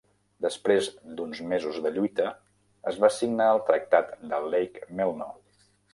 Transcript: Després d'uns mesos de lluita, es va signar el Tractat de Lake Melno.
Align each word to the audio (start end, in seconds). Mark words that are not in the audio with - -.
Després 0.43 0.87
d'uns 1.19 1.41
mesos 1.51 1.77
de 1.83 1.91
lluita, 1.97 2.31
es 2.93 2.99
va 3.05 3.11
signar 3.19 3.53
el 3.57 3.61
Tractat 3.69 4.11
de 4.33 4.41
Lake 4.55 4.89
Melno. 5.03 5.29